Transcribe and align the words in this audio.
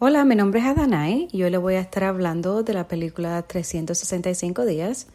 Hola, 0.00 0.24
mi 0.24 0.36
nombre 0.36 0.60
es 0.60 0.66
Adanae 0.66 1.26
y 1.32 1.42
hoy 1.42 1.50
le 1.50 1.58
voy 1.58 1.74
a 1.74 1.80
estar 1.80 2.04
hablando 2.04 2.62
de 2.62 2.72
la 2.72 2.86
película 2.86 3.42
365 3.42 4.64
días 4.64 5.08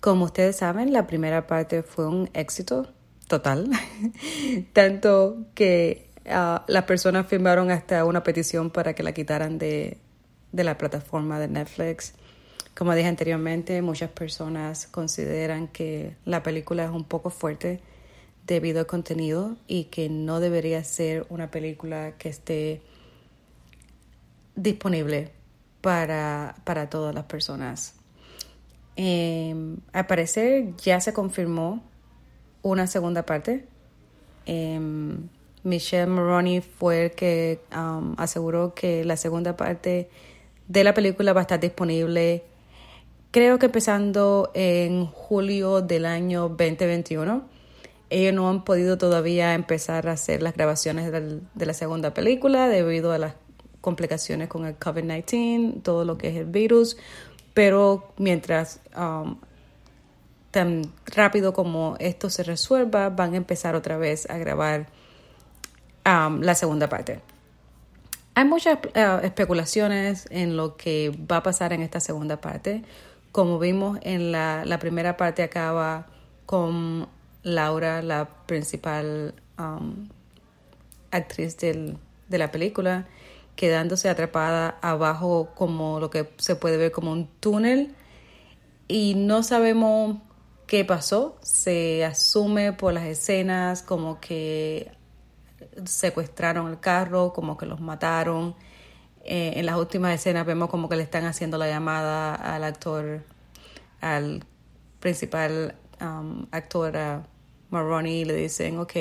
como 0.00 0.26
ustedes 0.26 0.56
saben, 0.56 0.92
la 0.92 1.06
primera 1.06 1.46
parte 1.46 1.82
fue 1.82 2.06
un 2.06 2.30
éxito 2.32 2.86
total, 3.26 3.70
tanto 4.72 5.46
que 5.54 6.10
uh, 6.26 6.60
las 6.66 6.84
personas 6.84 7.26
firmaron 7.26 7.70
hasta 7.70 8.04
una 8.04 8.22
petición 8.22 8.70
para 8.70 8.94
que 8.94 9.02
la 9.02 9.12
quitaran 9.12 9.58
de, 9.58 9.98
de 10.52 10.64
la 10.64 10.78
plataforma 10.78 11.40
de 11.40 11.48
Netflix. 11.48 12.14
Como 12.76 12.94
dije 12.94 13.08
anteriormente, 13.08 13.82
muchas 13.82 14.10
personas 14.10 14.86
consideran 14.86 15.66
que 15.66 16.16
la 16.24 16.44
película 16.44 16.84
es 16.84 16.90
un 16.90 17.04
poco 17.04 17.30
fuerte 17.30 17.80
debido 18.46 18.80
al 18.80 18.86
contenido 18.86 19.56
y 19.66 19.84
que 19.84 20.08
no 20.08 20.38
debería 20.38 20.84
ser 20.84 21.26
una 21.28 21.50
película 21.50 22.16
que 22.18 22.28
esté 22.28 22.82
disponible 24.58 25.30
para, 25.80 26.56
para 26.64 26.90
todas 26.90 27.14
las 27.14 27.24
personas. 27.24 27.94
Eh, 28.96 29.54
al 29.92 30.06
parecer 30.06 30.74
ya 30.76 31.00
se 31.00 31.12
confirmó 31.12 31.84
una 32.62 32.86
segunda 32.86 33.24
parte. 33.24 33.66
Em, 34.46 35.28
Michelle 35.62 36.06
Maroney 36.06 36.60
fue 36.60 37.06
el 37.06 37.10
que 37.12 37.60
um, 37.72 38.14
aseguró 38.18 38.74
que 38.74 39.04
la 39.04 39.16
segunda 39.16 39.56
parte 39.56 40.10
de 40.66 40.84
la 40.84 40.94
película 40.94 41.32
va 41.32 41.40
a 41.40 41.42
estar 41.42 41.60
disponible, 41.60 42.44
creo 43.30 43.58
que 43.58 43.66
empezando 43.66 44.50
en 44.54 45.06
julio 45.06 45.80
del 45.80 46.06
año 46.06 46.48
2021. 46.48 47.46
Ellos 48.10 48.34
no 48.34 48.48
han 48.48 48.64
podido 48.64 48.96
todavía 48.96 49.54
empezar 49.54 50.08
a 50.08 50.12
hacer 50.12 50.42
las 50.42 50.54
grabaciones 50.54 51.12
de 51.12 51.66
la 51.66 51.74
segunda 51.74 52.14
película 52.14 52.66
debido 52.68 53.12
a 53.12 53.18
las 53.18 53.34
complicaciones 53.80 54.48
con 54.48 54.66
el 54.66 54.78
COVID-19, 54.78 55.82
todo 55.82 56.04
lo 56.04 56.18
que 56.18 56.28
es 56.28 56.36
el 56.36 56.46
virus 56.46 56.96
pero 57.58 58.12
mientras 58.18 58.78
um, 58.96 59.36
tan 60.52 60.82
rápido 61.06 61.52
como 61.52 61.96
esto 61.98 62.30
se 62.30 62.44
resuelva, 62.44 63.08
van 63.08 63.34
a 63.34 63.36
empezar 63.36 63.74
otra 63.74 63.96
vez 63.96 64.30
a 64.30 64.38
grabar 64.38 64.86
um, 66.06 66.40
la 66.40 66.54
segunda 66.54 66.88
parte. 66.88 67.20
Hay 68.36 68.44
muchas 68.44 68.78
uh, 68.94 69.24
especulaciones 69.24 70.28
en 70.30 70.56
lo 70.56 70.76
que 70.76 71.12
va 71.28 71.38
a 71.38 71.42
pasar 71.42 71.72
en 71.72 71.82
esta 71.82 71.98
segunda 71.98 72.40
parte. 72.40 72.84
Como 73.32 73.58
vimos 73.58 73.98
en 74.02 74.30
la, 74.30 74.64
la 74.64 74.78
primera 74.78 75.16
parte 75.16 75.42
acaba 75.42 76.06
con 76.46 77.08
Laura, 77.42 78.02
la 78.02 78.28
principal 78.46 79.34
um, 79.58 80.08
actriz 81.10 81.56
del, 81.56 81.98
de 82.28 82.38
la 82.38 82.52
película, 82.52 83.08
quedándose 83.58 84.08
atrapada 84.08 84.78
abajo 84.82 85.50
como 85.56 85.98
lo 85.98 86.10
que 86.10 86.30
se 86.36 86.54
puede 86.54 86.76
ver 86.76 86.92
como 86.92 87.10
un 87.10 87.26
túnel 87.40 87.92
y 88.86 89.14
no 89.16 89.42
sabemos 89.42 90.18
qué 90.68 90.84
pasó. 90.84 91.36
Se 91.42 92.04
asume 92.04 92.72
por 92.72 92.92
las 92.92 93.06
escenas 93.06 93.82
como 93.82 94.20
que 94.20 94.92
secuestraron 95.86 96.68
el 96.68 96.78
carro, 96.78 97.32
como 97.32 97.56
que 97.56 97.66
los 97.66 97.80
mataron. 97.80 98.54
Eh, 99.24 99.54
en 99.56 99.66
las 99.66 99.74
últimas 99.74 100.14
escenas 100.14 100.46
vemos 100.46 100.70
como 100.70 100.88
que 100.88 100.94
le 100.94 101.02
están 101.02 101.24
haciendo 101.24 101.58
la 101.58 101.66
llamada 101.66 102.36
al 102.36 102.62
actor, 102.62 103.24
al 104.00 104.44
principal 105.00 105.74
um, 106.00 106.46
actor, 106.52 106.96
a 106.96 107.26
Maroni, 107.70 108.20
y 108.20 108.24
le 108.24 108.34
dicen, 108.34 108.78
ok, 108.78 108.94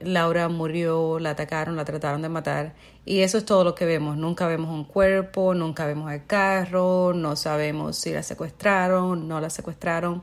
Laura 0.00 0.48
murió, 0.48 1.18
la 1.18 1.30
atacaron, 1.30 1.76
la 1.76 1.84
trataron 1.84 2.22
de 2.22 2.28
matar. 2.28 2.74
Y 3.04 3.20
eso 3.20 3.38
es 3.38 3.44
todo 3.44 3.64
lo 3.64 3.74
que 3.74 3.84
vemos. 3.84 4.16
Nunca 4.16 4.46
vemos 4.46 4.70
un 4.70 4.84
cuerpo, 4.84 5.54
nunca 5.54 5.86
vemos 5.86 6.12
el 6.12 6.26
carro, 6.26 7.12
no 7.14 7.36
sabemos 7.36 7.98
si 7.98 8.12
la 8.12 8.22
secuestraron, 8.22 9.28
no 9.28 9.40
la 9.40 9.50
secuestraron. 9.50 10.22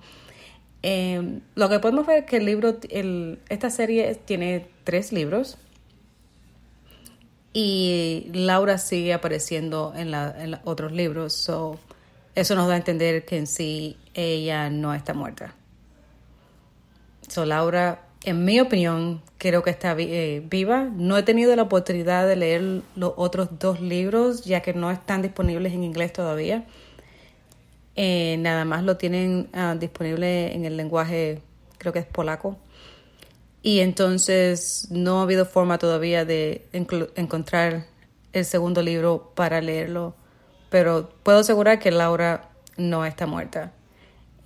Em, 0.82 1.42
lo 1.56 1.70
que 1.70 1.80
podemos 1.80 2.06
ver 2.08 2.20
es 2.20 2.26
que 2.26 2.38
el 2.38 2.46
libro, 2.46 2.78
esta 3.50 3.70
serie 3.70 4.16
tiene 4.16 4.68
tres 4.86 5.12
libros 5.12 5.58
y 7.52 8.30
Laura 8.34 8.78
sigue 8.78 9.14
apareciendo 9.14 9.94
en, 9.96 10.12
la, 10.12 10.62
otros 10.64 10.92
libros. 10.92 11.34
So, 11.34 11.80
eso 12.36 12.56
nos 12.56 12.68
da 12.68 12.76
a 12.76 12.78
entender 12.78 13.26
que 13.26 13.38
en 13.38 13.48
sí 13.48 13.98
ella 14.14 14.70
no 14.70 14.94
está 14.94 15.14
muerta. 15.14 15.54
So, 17.28 17.46
Laura 17.46 18.10
en 18.24 18.44
mi 18.44 18.60
opinión, 18.60 19.22
creo 19.40 19.64
que 19.64 19.72
está 19.72 19.96
eh, 19.98 20.44
viva. 20.46 20.84
No 20.94 21.18
he 21.18 21.24
tenido 21.24 21.56
la 21.56 21.64
oportunidad 21.64 22.28
de 22.28 22.36
leer 22.36 22.82
los 22.96 23.14
otros 23.16 23.58
dos 23.58 23.82
libros, 23.82 24.44
ya 24.44 24.62
que 24.62 24.74
no 24.74 24.92
están 24.92 25.24
disponibles 25.24 25.74
en 25.74 25.84
inglés 25.84 26.14
todavía. 26.14 26.66
Eh, 27.96 28.38
nada 28.40 28.66
más 28.66 28.84
lo 28.84 28.98
tienen 28.98 29.50
ah, 29.54 29.76
disponible 29.80 30.54
en 30.54 30.66
el 30.66 30.78
lenguaje, 30.78 31.42
creo 31.80 31.92
que 31.94 32.00
es 32.00 32.06
polaco. 32.06 32.58
Y 33.64 33.80
entonces 33.80 34.88
no 34.92 35.20
ha 35.20 35.24
habido 35.24 35.46
forma 35.46 35.80
todavía 35.80 36.26
de 36.26 36.68
encontrar 36.72 37.88
el 38.34 38.46
segundo 38.46 38.82
libro 38.82 39.32
para 39.36 39.62
leerlo. 39.62 40.16
Pero 40.70 41.10
puedo 41.24 41.40
asegurar 41.40 41.80
que 41.80 41.92
Laura 41.92 42.50
no 42.78 43.06
está 43.06 43.26
muerta. 43.26 43.74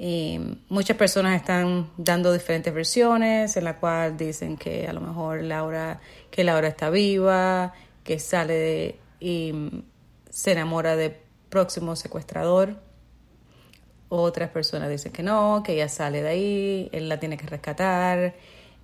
Y 0.05 0.37
muchas 0.67 0.97
personas 0.97 1.39
están 1.39 1.89
dando 1.95 2.33
diferentes 2.33 2.73
versiones 2.73 3.55
en 3.55 3.63
la 3.63 3.79
cual 3.79 4.17
dicen 4.17 4.57
que 4.57 4.85
a 4.85 4.91
lo 4.91 4.99
mejor 4.99 5.41
Laura, 5.43 6.01
que 6.29 6.43
Laura 6.43 6.67
está 6.67 6.89
viva, 6.89 7.71
que 8.03 8.19
sale 8.19 8.53
de, 8.53 8.99
y 9.21 9.53
se 10.29 10.51
enamora 10.51 10.97
del 10.97 11.15
próximo 11.47 11.95
secuestrador. 11.95 12.75
Otras 14.09 14.49
personas 14.49 14.89
dicen 14.89 15.13
que 15.13 15.23
no, 15.23 15.63
que 15.63 15.75
ella 15.75 15.87
sale 15.87 16.21
de 16.21 16.27
ahí, 16.27 16.89
él 16.91 17.07
la 17.07 17.21
tiene 17.21 17.37
que 17.37 17.47
rescatar 17.47 18.35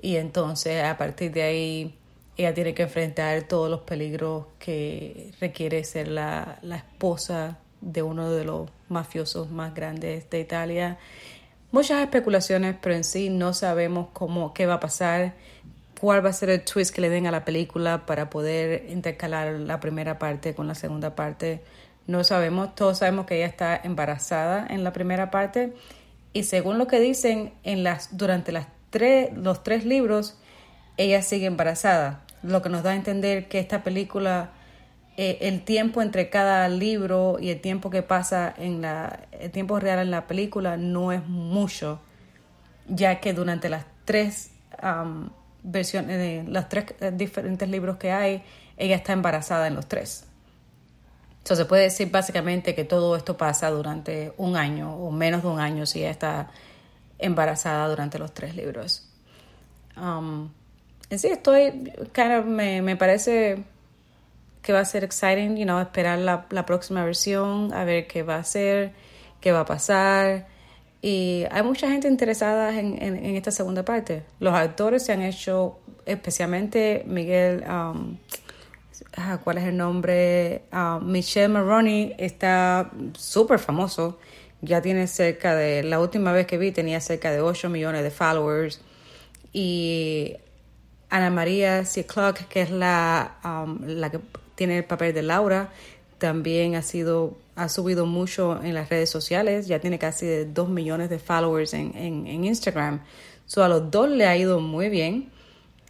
y 0.02 0.16
entonces 0.16 0.86
a 0.86 0.98
partir 0.98 1.34
de 1.34 1.42
ahí 1.42 2.00
ella 2.38 2.54
tiene 2.54 2.74
que 2.74 2.84
enfrentar 2.84 3.44
todos 3.44 3.70
los 3.70 3.82
peligros 3.82 4.46
que 4.58 5.34
requiere 5.42 5.84
ser 5.84 6.08
la, 6.08 6.60
la 6.62 6.78
esposa 6.78 7.60
de 7.82 8.04
uno 8.04 8.32
de 8.32 8.46
los 8.46 8.70
mafiosos 8.90 9.50
más 9.50 9.74
grandes 9.74 10.30
de 10.30 10.40
Italia. 10.40 10.98
Muchas 11.72 12.02
especulaciones, 12.02 12.76
pero 12.82 12.96
en 12.96 13.04
sí 13.04 13.30
no 13.30 13.54
sabemos 13.54 14.08
cómo, 14.14 14.54
qué 14.54 14.66
va 14.66 14.76
a 14.76 14.80
pasar, 14.80 15.34
cuál 16.00 16.26
va 16.26 16.30
a 16.30 16.34
ser 16.34 16.50
el 16.50 16.64
twist 16.64 16.94
que 16.94 17.02
le 17.02 17.10
den 17.10 17.28
a 17.28 17.32
la 17.32 17.46
película 17.46 18.06
para 18.06 18.30
poder 18.30 18.90
intercalar 18.90 19.54
la 19.54 19.80
primera 19.80 20.18
parte 20.18 20.56
con 20.56 20.68
la 20.68 20.76
segunda 20.76 21.16
parte. 21.16 21.62
No 22.08 22.24
sabemos, 22.24 22.74
todos 22.74 23.00
sabemos 23.00 23.26
que 23.26 23.38
ella 23.38 23.46
está 23.46 23.80
embarazada 23.84 24.66
en 24.70 24.84
la 24.84 24.94
primera 24.94 25.30
parte 25.30 25.74
y 26.34 26.44
según 26.44 26.78
lo 26.78 26.88
que 26.88 27.00
dicen 27.00 27.54
en 27.64 27.84
las 27.84 28.18
durante 28.18 28.52
las 28.52 28.68
tres, 28.90 29.32
los 29.36 29.64
tres 29.64 29.86
libros, 29.86 30.38
ella 30.98 31.22
sigue 31.22 31.46
embarazada, 31.46 32.24
lo 32.44 32.62
que 32.62 32.70
nos 32.70 32.84
da 32.84 32.92
a 32.92 32.96
entender 32.96 33.48
que 33.48 33.60
esta 33.60 33.84
película 33.84 34.52
eh, 35.22 35.50
el 35.50 35.66
tiempo 35.66 36.02
entre 36.02 36.30
cada 36.30 36.70
libro 36.70 37.40
y 37.42 37.50
el 37.50 37.60
tiempo 37.60 37.90
que 37.90 38.04
pasa 38.04 38.54
en 38.58 38.82
la, 38.82 39.28
el 39.34 39.52
tiempo 39.52 39.78
real 39.78 40.00
en 40.00 40.12
la 40.12 40.28
película 40.28 40.78
no 40.78 41.12
es 41.12 41.28
mucho, 41.28 42.00
ya 42.88 43.20
que 43.20 43.34
durante 43.34 43.68
las 43.68 43.84
tres 44.06 44.52
versiones, 45.62 46.18
de 46.18 46.46
los 46.48 46.70
tres 46.70 46.86
eh, 47.02 47.12
diferentes 47.14 47.68
libros 47.68 47.98
que 47.98 48.14
hay, 48.14 48.44
ella 48.78 48.96
está 48.96 49.12
embarazada 49.12 49.68
en 49.68 49.76
los 49.76 49.88
tres. 49.88 50.24
Entonces 51.40 51.58
se 51.58 51.66
puede 51.66 51.84
decir 51.84 52.10
básicamente 52.10 52.74
que 52.74 52.86
todo 52.86 53.18
esto 53.18 53.36
pasa 53.36 53.70
durante 53.72 54.32
un 54.38 54.56
año 54.56 54.96
o 54.96 55.12
menos 55.12 55.44
de 55.44 55.50
un 55.50 55.60
año 55.60 55.86
si 55.86 56.00
ella 56.00 56.12
está 56.12 56.50
embarazada 57.18 57.90
durante 57.90 58.20
los 58.20 58.34
tres 58.34 58.56
libros. 58.56 59.06
Um, 59.98 60.50
en 61.10 61.20
sí, 61.20 61.28
estoy, 61.28 61.92
kind 62.14 62.46
me, 62.46 62.82
me 62.82 62.96
parece 62.96 63.66
que 64.62 64.74
va 64.74 64.82
a 64.82 64.86
ser 64.86 65.04
exciting, 65.04 65.58
you 65.58 65.64
know, 65.64 65.80
esperar 65.80 66.20
la, 66.20 66.46
la 66.50 66.66
próxima 66.66 67.04
versión, 67.04 67.74
a 67.74 67.84
ver 67.86 68.08
qué 68.08 68.24
va 68.24 68.38
a 68.38 68.44
ser, 68.44 68.94
qué 69.42 69.52
va 69.52 69.62
a 69.62 69.66
pasar. 69.66 70.48
Y 71.02 71.46
hay 71.52 71.64
mucha 71.64 71.90
gente 71.90 72.08
interesada 72.08 72.78
en, 72.78 73.02
en, 73.02 73.36
esta 73.36 73.52
segunda 73.52 73.84
parte. 73.86 74.24
Los 74.40 74.54
actores 74.54 75.06
se 75.06 75.14
han 75.14 75.22
hecho, 75.22 75.80
especialmente 76.06 77.04
Miguel, 77.08 77.64
um, 77.64 78.18
ah, 79.16 79.40
¿cuál 79.42 79.60
es 79.60 79.64
el 79.64 79.78
nombre? 79.78 80.64
Ah, 80.72 81.00
Michelle 81.02 81.48
Maroney 81.48 82.16
está 82.18 82.92
súper 83.14 83.60
famoso. 83.60 84.20
Ya 84.62 84.82
tiene 84.82 85.08
cerca 85.08 85.56
de, 85.56 85.84
la 85.84 86.02
última 86.02 86.34
vez 86.34 86.46
que 86.46 86.58
vi 86.58 86.74
tenía 86.74 87.00
cerca 87.00 87.32
de 87.32 87.40
8 87.40 87.70
millones 87.70 88.04
de 88.04 88.12
followers. 88.12 88.82
Y 89.54 90.36
Ana 91.10 91.30
María 91.30 91.86
Ciclock, 91.86 92.40
que 92.50 92.62
es 92.64 92.72
la, 92.72 93.38
um, 93.46 93.80
la 93.86 94.12
que 94.12 94.20
tiene 94.60 94.78
el 94.78 94.84
papel 94.84 95.14
de 95.14 95.22
Laura, 95.22 95.70
también 96.18 96.76
ha 96.76 96.82
sido 96.82 97.38
ha 97.56 97.70
subido 97.70 98.06
mucho 98.06 98.62
en 98.62 98.74
las 98.74 98.90
redes 98.90 99.10
sociales, 99.10 99.68
ya 99.68 99.80
tiene 99.80 99.98
casi 99.98 100.44
2 100.44 100.70
millones 100.70 101.10
de 101.10 101.18
followers 101.18 101.74
en, 101.74 101.96
en, 101.96 102.44
Instagram. 102.44 103.02
So, 103.46 103.64
a 103.64 103.70
los 103.70 103.90
dos 103.90 104.10
le 104.10 104.26
ha 104.28 104.36
ido 104.36 104.60
muy 104.60 104.90
bien. 104.90 105.30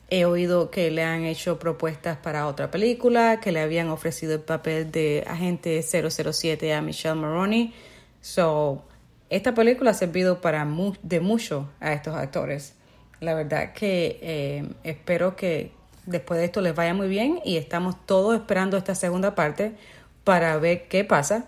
He 0.09 0.25
oído 0.25 0.69
que 0.71 0.89
le 0.89 1.03
han 1.03 1.25
hecho 1.25 1.57
propuestas 1.59 2.17
para 2.17 2.47
otra 2.47 2.71
película, 2.71 3.39
que 3.39 3.51
le 3.51 3.59
habían 3.59 3.89
ofrecido 3.89 4.33
el 4.33 4.41
papel 4.41 4.91
de 4.91 5.23
agente 5.27 5.83
007 5.83 6.73
a 6.73 6.81
Michelle 6.81 7.15
Maroney. 7.15 7.73
So, 8.21 8.83
esta 9.29 9.53
película 9.53 9.91
ha 9.91 9.95
servido 9.95 10.41
para 10.41 10.67
de 11.03 11.19
mucho 11.19 11.69
a 11.79 11.93
estos 11.93 12.15
actores. 12.15 12.73
La 13.19 13.33
verdad 13.33 13.73
que 13.73 14.19
eh, 14.21 14.63
espero 14.83 15.35
que 15.35 15.71
después 16.09 16.39
de 16.39 16.45
esto 16.45 16.61
les 16.61 16.75
vaya 16.75 16.93
muy 16.93 17.07
bien 17.07 17.39
y 17.45 17.57
estamos 17.57 17.95
todos 18.05 18.35
esperando 18.35 18.77
esta 18.77 18.95
segunda 18.95 19.35
parte 19.35 19.75
para 20.23 20.57
ver 20.57 20.87
qué 20.87 21.03
pasa. 21.03 21.45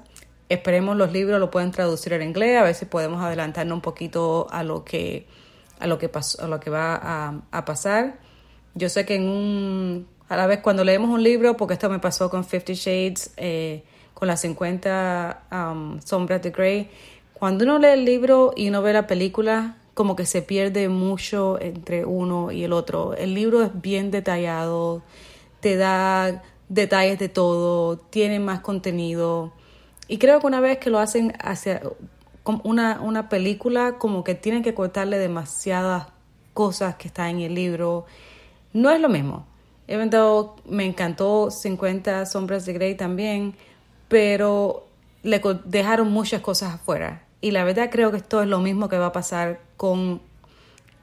Esperemos 0.49 0.97
los 0.97 1.11
libros 1.11 1.39
lo 1.39 1.49
pueden 1.51 1.71
traducir 1.71 2.13
en 2.13 2.21
inglés, 2.21 2.59
a 2.59 2.63
ver 2.63 2.75
si 2.75 2.85
podemos 2.85 3.21
adelantarnos 3.21 3.75
un 3.75 3.81
poquito 3.81 4.47
a 4.51 4.63
lo 4.63 4.83
que 4.83 5.25
a 5.79 5.87
lo 5.87 5.97
que 5.97 6.09
pasó, 6.09 6.43
a 6.43 6.47
lo 6.47 6.59
que 6.59 6.69
va 6.69 7.41
a, 7.51 7.65
pasar. 7.65 8.19
Yo 8.75 8.87
sé 8.89 9.05
que 9.05 9.15
en 9.15 9.27
un 9.27 10.07
a 10.29 10.37
la 10.37 10.45
vez 10.45 10.59
cuando 10.59 10.83
leemos 10.83 11.09
un 11.09 11.23
libro, 11.23 11.57
porque 11.57 11.73
esto 11.73 11.89
me 11.89 11.99
pasó 11.99 12.29
con 12.29 12.45
Fifty 12.45 12.75
Shades, 12.75 13.33
eh, 13.37 13.83
con 14.13 14.27
las 14.27 14.41
50 14.41 15.43
um, 15.51 15.99
sombras 16.01 16.41
de 16.41 16.51
Grey, 16.51 16.89
cuando 17.33 17.65
uno 17.65 17.79
lee 17.79 17.87
el 17.87 18.05
libro 18.05 18.53
y 18.55 18.69
uno 18.69 18.83
ve 18.83 18.93
la 18.93 19.07
película, 19.07 19.77
como 20.01 20.15
que 20.15 20.25
se 20.25 20.42
pierde 20.42 20.89
mucho 20.89 21.62
entre 21.62 22.06
uno 22.06 22.51
y 22.51 22.63
el 22.63 22.74
otro. 22.74 23.13
El 23.13 23.36
libro 23.36 23.62
es 23.62 23.69
bien 23.81 24.09
detallado, 24.09 25.03
te 25.59 25.75
da 25.75 26.42
detalles 26.69 27.19
de 27.19 27.30
todo, 27.30 27.98
tiene 27.98 28.39
más 28.39 28.62
contenido. 28.62 29.53
Y 30.07 30.18
creo 30.18 30.39
que 30.39 30.48
una 30.48 30.59
vez 30.59 30.80
que 30.80 30.89
lo 30.89 30.98
hacen 30.98 31.33
hacia 31.39 31.83
una, 32.63 33.00
una 33.00 33.30
película, 33.30 34.00
como 34.00 34.24
que 34.24 34.33
tienen 34.33 34.63
que 34.63 34.74
cortarle 34.74 35.19
demasiadas 35.19 36.07
cosas 36.56 36.95
que 36.95 37.07
están 37.07 37.30
en 37.36 37.42
el 37.42 37.54
libro. 37.54 38.07
No 38.74 38.89
es 38.89 39.00
lo 39.00 39.07
mismo. 39.07 39.45
Me 40.65 40.83
encantó 40.83 41.51
50 41.51 42.25
sombras 42.25 42.65
de 42.65 42.74
Grey 42.74 42.95
también, 42.95 43.56
pero 44.07 44.88
le 45.21 45.39
dejaron 45.65 46.12
muchas 46.12 46.42
cosas 46.42 46.74
afuera. 46.74 47.21
Y 47.41 47.51
la 47.51 47.63
verdad 47.63 47.89
creo 47.91 48.11
que 48.11 48.17
esto 48.17 48.41
es 48.41 48.47
lo 48.47 48.59
mismo 48.59 48.88
que 48.88 48.97
va 48.97 49.07
a 49.07 49.11
pasar 49.11 49.59
con 49.75 50.21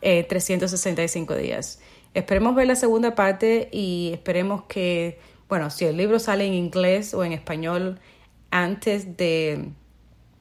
365 0.00 1.34
eh, 1.34 1.38
días. 1.38 1.80
Esperemos 2.14 2.54
ver 2.54 2.66
la 2.68 2.76
segunda 2.76 3.14
parte 3.14 3.68
y 3.72 4.10
esperemos 4.14 4.62
que 4.64 5.18
bueno, 5.48 5.70
si 5.70 5.86
el 5.86 5.96
libro 5.96 6.18
sale 6.18 6.46
en 6.46 6.52
inglés 6.52 7.14
o 7.14 7.24
en 7.24 7.32
español 7.32 7.98
antes 8.50 9.16
de, 9.16 9.70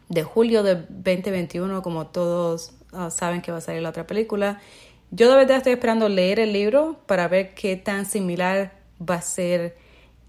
de 0.09 0.23
julio 0.23 0.63
de 0.63 0.75
2021, 0.75 1.81
como 1.81 2.07
todos 2.07 2.73
ah, 2.91 3.09
saben 3.09 3.41
que 3.41 3.51
va 3.51 3.59
a 3.59 3.61
salir 3.61 3.81
la 3.81 3.89
otra 3.89 4.05
película, 4.05 4.59
yo 5.11 5.29
de 5.29 5.37
verdad 5.37 5.57
estoy 5.57 5.73
esperando 5.73 6.09
leer 6.09 6.39
el 6.39 6.51
libro 6.51 6.99
para 7.05 7.29
ver 7.29 7.53
qué 7.53 7.77
tan 7.77 8.05
similar 8.05 8.73
va 9.01 9.15
a 9.15 9.21
ser 9.21 9.77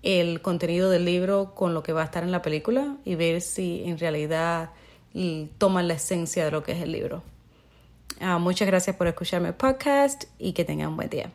el 0.04 0.40
contenido 0.42 0.90
del 0.90 1.04
libro 1.04 1.56
con 1.56 1.74
lo 1.74 1.82
que 1.82 1.92
va 1.92 2.02
a 2.02 2.04
estar 2.04 2.22
en 2.22 2.30
la 2.30 2.42
película 2.42 2.96
y 3.04 3.16
ver 3.16 3.40
si 3.40 3.82
en 3.84 3.98
realidad 3.98 4.70
toman 5.58 5.88
la 5.88 5.94
esencia 5.94 6.44
de 6.44 6.50
lo 6.50 6.62
que 6.62 6.72
es 6.72 6.82
el 6.82 6.92
libro. 6.92 7.22
Ah, 8.20 8.38
muchas 8.38 8.66
gracias 8.66 8.96
por 8.96 9.06
escucharme 9.06 9.48
el 9.48 9.54
podcast 9.54 10.24
y 10.38 10.52
que 10.52 10.64
tengan 10.64 10.88
un 10.88 10.96
buen 10.96 11.10
día. 11.10 11.30